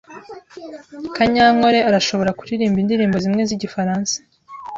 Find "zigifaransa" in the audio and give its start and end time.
3.49-4.15